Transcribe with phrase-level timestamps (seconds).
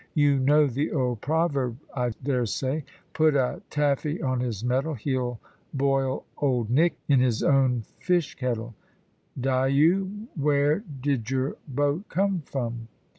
[0.15, 5.39] You know the old proverb, I daresay, 'Put a Taffy on his mettle, he'll
[5.75, 8.73] boil Old Nick in his own fish kettle.'
[9.39, 12.87] Dyo, where did your boat come from?"